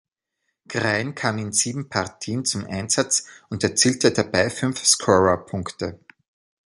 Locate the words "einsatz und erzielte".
2.65-4.11